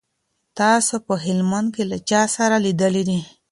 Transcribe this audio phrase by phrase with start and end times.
[0.59, 3.19] تاسو په هلمند کي له چا سره لیدلي دي؟